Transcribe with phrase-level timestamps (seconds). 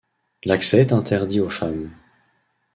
[0.45, 1.91] L'accès est interdit aux femmes.